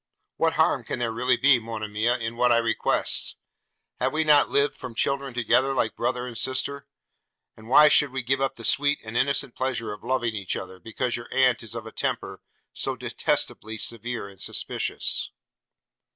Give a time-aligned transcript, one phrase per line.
[0.37, 3.35] What harm can there really be, Monimia, in what I request?
[3.99, 6.87] Have we not lived from children together, like brother and sister?
[7.55, 10.79] and why should we give up the sweet and innocent pleasure of loving each other,
[10.79, 12.41] because your aunt is of a temper
[12.73, 15.29] so detestably severe and suspicious?'